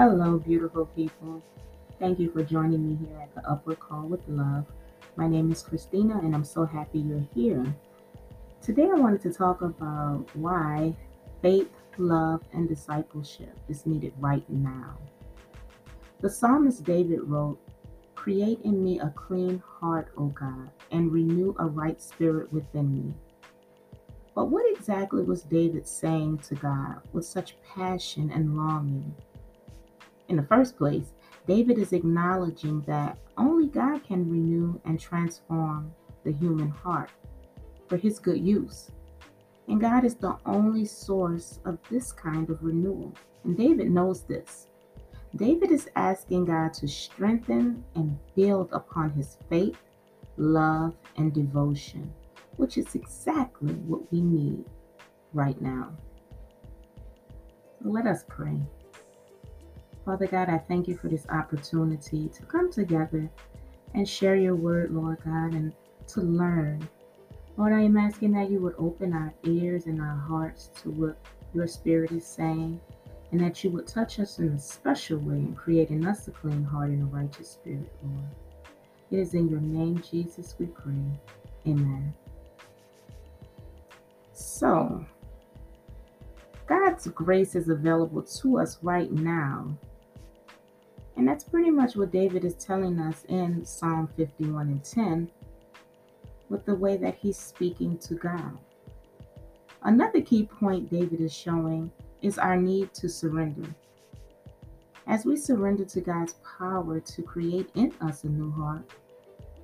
[0.00, 1.42] Hello, beautiful people.
[1.98, 4.64] Thank you for joining me here at the Upward Call with Love.
[5.16, 7.66] My name is Christina, and I'm so happy you're here.
[8.62, 10.96] Today, I wanted to talk about why
[11.42, 11.68] faith,
[11.98, 14.96] love, and discipleship is needed right now.
[16.22, 17.58] The psalmist David wrote,
[18.14, 23.14] Create in me a clean heart, O God, and renew a right spirit within me.
[24.34, 29.14] But what exactly was David saying to God with such passion and longing?
[30.30, 31.12] In the first place,
[31.48, 37.10] David is acknowledging that only God can renew and transform the human heart
[37.88, 38.92] for his good use.
[39.66, 43.12] And God is the only source of this kind of renewal.
[43.42, 44.68] And David knows this.
[45.34, 49.78] David is asking God to strengthen and build upon his faith,
[50.36, 52.12] love, and devotion,
[52.56, 54.64] which is exactly what we need
[55.32, 55.90] right now.
[57.80, 58.60] Let us pray.
[60.10, 63.30] Father God, I thank you for this opportunity to come together
[63.94, 65.72] and share your word, Lord God, and
[66.08, 66.88] to learn.
[67.56, 71.16] Lord, I am asking that you would open our ears and our hearts to what
[71.54, 72.80] your spirit is saying,
[73.30, 76.32] and that you would touch us in a special way and create in us a
[76.32, 78.30] clean heart and a righteous spirit, Lord.
[79.12, 81.20] It is in your name, Jesus, we pray.
[81.68, 82.12] Amen.
[84.32, 85.06] So,
[86.66, 89.78] God's grace is available to us right now
[91.20, 95.30] and that's pretty much what David is telling us in Psalm 51 and 10
[96.48, 98.56] with the way that he's speaking to God.
[99.82, 103.68] Another key point David is showing is our need to surrender.
[105.06, 108.90] As we surrender to God's power to create in us a new heart,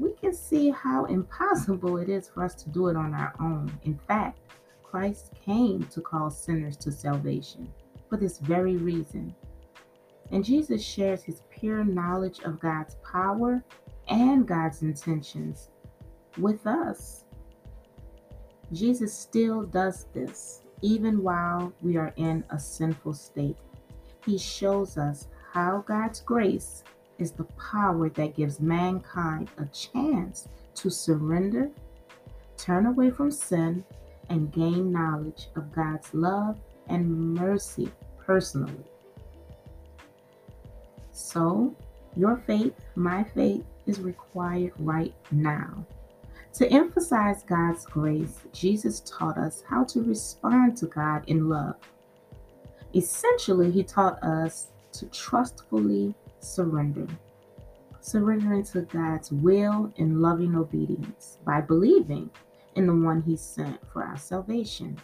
[0.00, 3.72] we can see how impossible it is for us to do it on our own.
[3.84, 4.40] In fact,
[4.82, 7.72] Christ came to call sinners to salvation
[8.10, 9.32] for this very reason
[10.30, 13.62] and Jesus shares his pure knowledge of God's power
[14.08, 15.70] and God's intentions
[16.38, 17.24] with us.
[18.72, 23.56] Jesus still does this even while we are in a sinful state.
[24.24, 26.82] He shows us how God's grace
[27.18, 31.70] is the power that gives mankind a chance to surrender,
[32.56, 33.84] turn away from sin,
[34.30, 38.84] and gain knowledge of God's love and mercy personally.
[41.14, 41.76] So,
[42.16, 45.86] your faith, my faith, is required right now.
[46.54, 51.76] To emphasize God's grace, Jesus taught us how to respond to God in love.
[52.96, 57.06] Essentially, he taught us to trustfully surrender,
[58.00, 62.28] surrendering to God's will in loving obedience by believing
[62.74, 64.98] in the one he sent for our salvation.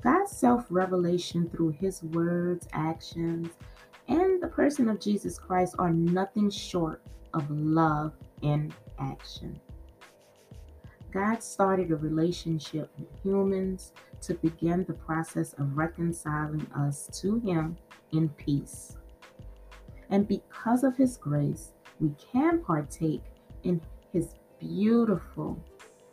[0.00, 3.48] God's self revelation through his words, actions,
[4.08, 7.02] and the person of Jesus Christ are nothing short
[7.34, 8.12] of love
[8.42, 9.60] in action.
[11.12, 17.76] God started a relationship with humans to begin the process of reconciling us to Him
[18.12, 18.96] in peace.
[20.10, 23.22] And because of His grace, we can partake
[23.62, 23.80] in
[24.12, 25.58] His beautiful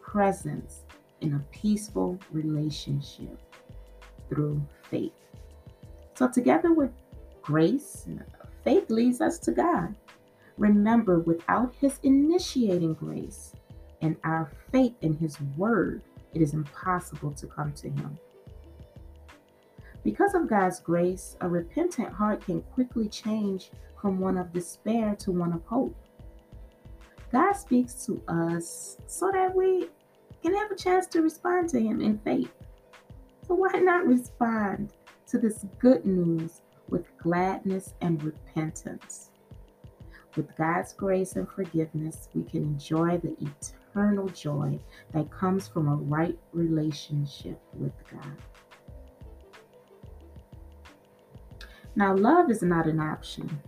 [0.00, 0.84] presence
[1.20, 3.38] in a peaceful relationship
[4.28, 5.12] through faith.
[6.14, 6.90] So, together with
[7.44, 8.06] grace,
[8.64, 9.94] faith leads us to God.
[10.56, 13.52] Remember, without His initiating grace
[14.00, 18.18] and our faith in His Word, it is impossible to come to Him.
[20.02, 25.32] Because of God's grace, a repentant heart can quickly change from one of despair to
[25.32, 25.96] one of hope.
[27.32, 29.88] God speaks to us so that we
[30.42, 32.52] can have a chance to respond to Him in faith.
[33.46, 34.92] So, why not respond
[35.26, 39.30] to this good news with gladness and repentance.
[40.36, 44.78] With God's grace and forgiveness, we can enjoy the eternal joy
[45.12, 48.36] that comes from a right relationship with God.
[51.96, 53.60] Now, love is not an option,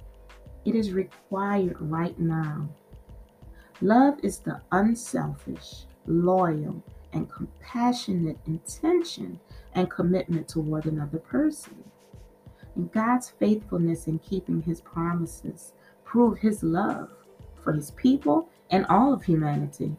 [0.65, 2.69] it is required right now.
[3.81, 6.83] Love is the unselfish, loyal,
[7.13, 9.39] and compassionate intention
[9.75, 11.85] and commitment toward another person.
[12.77, 15.73] And God's faithfulness in keeping his promises
[16.05, 17.11] prove his love
[17.63, 19.97] for his people and all of humanity.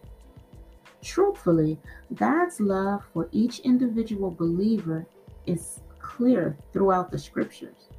[1.02, 1.80] Truthfully,
[2.16, 5.06] God's love for each individual believer
[5.46, 7.90] is clear throughout the scriptures.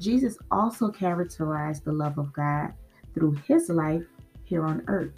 [0.00, 2.72] Jesus also characterized the love of God
[3.14, 4.04] through his life
[4.44, 5.14] here on earth.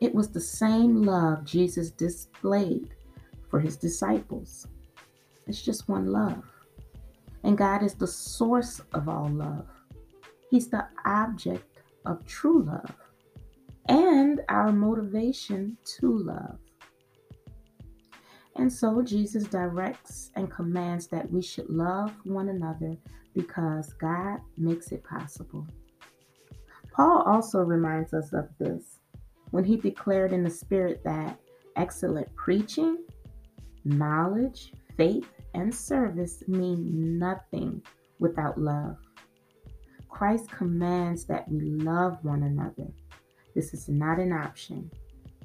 [0.00, 2.94] It was the same love Jesus displayed
[3.50, 4.66] for his disciples.
[5.46, 6.44] It's just one love.
[7.44, 9.68] And God is the source of all love.
[10.50, 12.94] He's the object of true love
[13.88, 16.58] and our motivation to love.
[18.56, 22.96] And so Jesus directs and commands that we should love one another
[23.34, 25.66] because God makes it possible.
[26.92, 28.98] Paul also reminds us of this
[29.52, 31.38] when he declared in the Spirit that
[31.76, 32.98] excellent preaching,
[33.84, 37.82] knowledge, faith, and service mean nothing
[38.18, 38.96] without love.
[40.08, 42.88] Christ commands that we love one another.
[43.54, 44.90] This is not an option,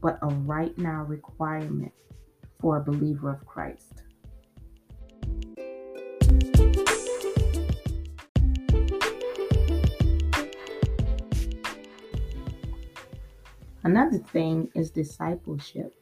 [0.02, 1.94] but a right now requirement
[2.60, 4.04] for a believer of Christ.
[13.84, 15.94] Another thing is discipleship.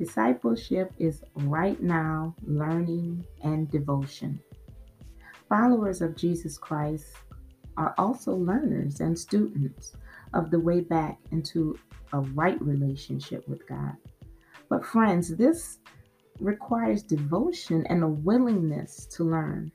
[0.00, 4.40] Discipleship is right now learning and devotion.
[5.46, 7.12] Followers of Jesus Christ
[7.76, 9.92] are also learners and students
[10.32, 11.78] of the way back into
[12.14, 13.94] a right relationship with God.
[14.70, 15.80] But, friends, this
[16.40, 19.70] requires devotion and a willingness to learn.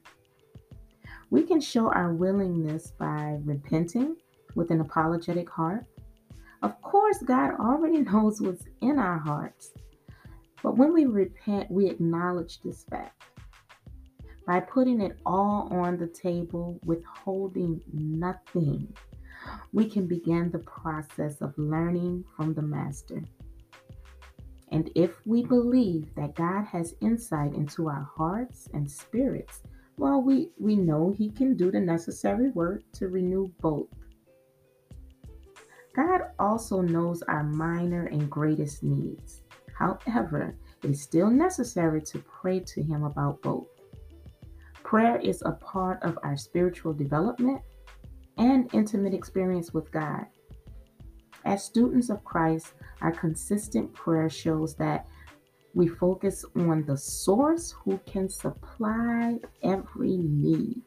[1.29, 4.15] We can show our willingness by repenting
[4.55, 5.85] with an apologetic heart.
[6.63, 9.71] Of course, God already knows what's in our hearts.
[10.65, 13.21] But when we repent, we acknowledge this fact.
[14.47, 18.91] By putting it all on the table, withholding nothing,
[19.73, 23.21] we can begin the process of learning from the Master.
[24.71, 29.61] And if we believe that God has insight into our hearts and spirits,
[29.97, 33.89] well, we, we know He can do the necessary work to renew both.
[35.95, 39.43] God also knows our minor and greatest needs.
[39.75, 43.67] However, it is still necessary to pray to Him about both.
[44.83, 47.61] Prayer is a part of our spiritual development
[48.37, 50.25] and intimate experience with God.
[51.43, 55.07] As students of Christ, our consistent prayer shows that
[55.73, 60.81] we focus on the source who can supply every need.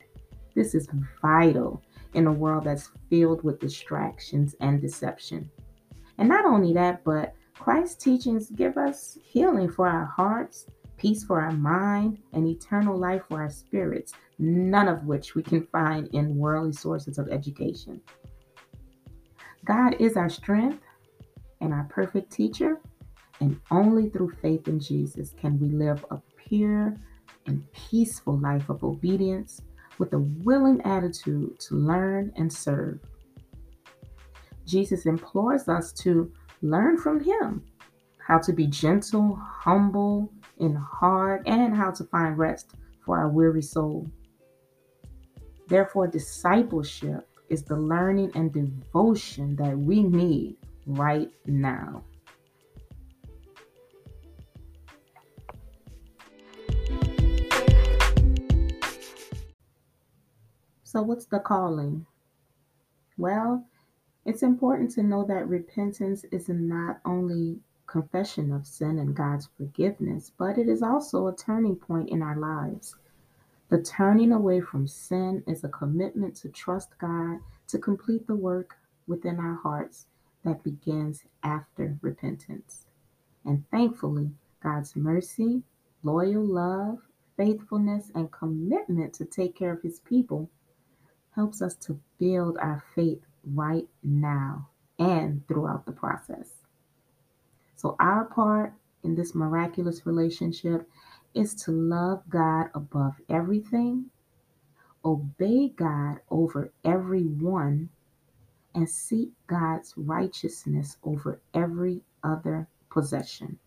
[0.55, 0.89] This is
[1.21, 1.83] vital
[2.15, 5.51] in a world that's filled with distractions and deception.
[6.17, 10.67] And not only that, but Christ's teachings give us healing for our hearts,
[10.97, 15.67] peace for our mind, and eternal life for our spirits, none of which we can
[15.67, 18.01] find in worldly sources of education.
[19.65, 20.83] God is our strength
[21.61, 22.81] and our perfect teacher,
[23.41, 26.97] and only through faith in Jesus can we live a pure
[27.47, 29.61] and peaceful life of obedience
[29.99, 33.01] with a willing attitude to learn and serve.
[34.65, 36.31] Jesus implores us to
[36.63, 37.65] learn from him
[38.19, 42.75] how to be gentle, humble, and hard, and how to find rest
[43.05, 44.07] for our weary soul.
[45.67, 50.57] Therefore, discipleship is the learning and devotion that we need
[50.87, 52.05] right now.
[60.85, 62.07] So, what's the calling?
[63.19, 63.67] Well,
[64.29, 70.31] it's important to know that repentance is not only confession of sin and God's forgiveness,
[70.37, 72.95] but it is also a turning point in our lives.
[73.71, 77.39] The turning away from sin is a commitment to trust God
[77.69, 78.77] to complete the work
[79.07, 80.05] within our hearts
[80.45, 82.85] that begins after repentance.
[83.47, 84.31] And thankfully,
[84.63, 85.63] God's mercy,
[86.03, 86.99] loyal love,
[87.39, 90.51] faithfulness, and commitment to take care of His people
[91.35, 93.23] helps us to build our faith
[93.55, 96.51] right now and throughout the process.
[97.77, 98.75] So, our part
[99.05, 100.89] in this miraculous relationship
[101.35, 104.07] is to love God above everything,
[105.05, 107.89] obey God over everyone,
[108.75, 113.59] and seek God's righteousness over every other possession.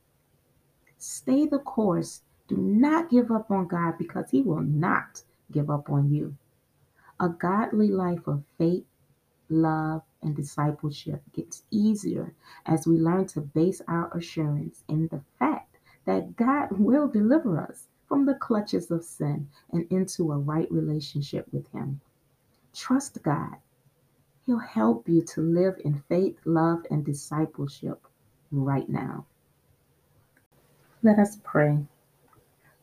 [0.98, 2.22] Stay the course.
[2.48, 6.36] Do not give up on God because He will not give up on you.
[7.20, 8.86] A godly life of faith,
[9.52, 12.34] love, and discipleship gets easier
[12.66, 17.88] as we learn to base our assurance in the fact that God will deliver us
[18.08, 22.02] from the clutches of sin and into a right relationship with Him.
[22.74, 23.56] Trust God.
[24.46, 28.08] He'll help you to live in faith, love, and discipleship
[28.52, 29.26] right now.
[31.04, 31.86] Let us pray.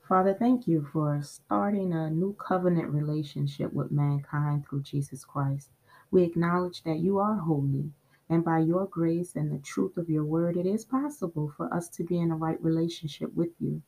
[0.08, 5.68] Father, thank you for starting a new covenant relationship with mankind through Jesus Christ.
[6.10, 7.92] We acknowledge that you are holy
[8.30, 11.88] and by your grace and the truth of your word, it is possible for us
[11.90, 13.82] to be in a right relationship with you.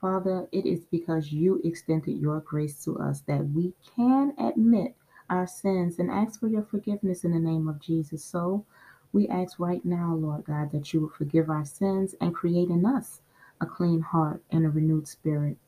[0.00, 4.96] Father, it is because you extended your grace to us that we can admit
[5.28, 8.24] our sins and ask for your forgiveness in the name of Jesus.
[8.24, 8.64] So
[9.12, 12.84] we ask right now, Lord God, that you will forgive our sins and create in
[12.84, 13.20] us
[13.60, 15.58] a clean heart and a renewed spirit.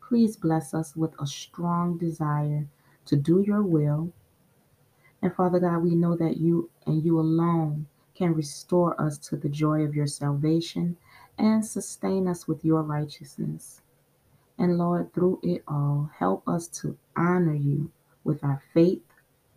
[0.00, 2.68] Please bless us with a strong desire
[3.06, 4.12] to do your will.
[5.22, 9.48] And Father God, we know that you and you alone can restore us to the
[9.48, 10.96] joy of your salvation
[11.38, 13.82] and sustain us with your righteousness.
[14.58, 17.90] And Lord, through it all, help us to honor you
[18.24, 19.02] with our faith,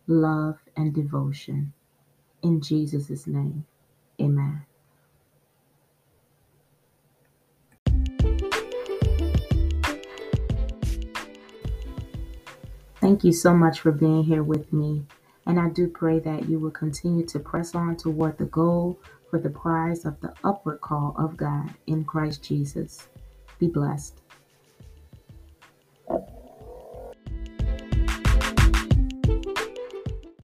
[0.06, 1.72] love, and devotion.
[2.42, 3.66] In Jesus' name,
[4.20, 4.64] amen.
[12.96, 15.04] Thank you so much for being here with me.
[15.46, 18.98] And I do pray that you will continue to press on toward the goal
[19.30, 23.08] for the prize of the upward call of God in Christ Jesus.
[23.58, 24.23] Be blessed.